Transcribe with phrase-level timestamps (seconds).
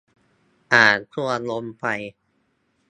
[0.73, 1.85] อ่านทวนวนไป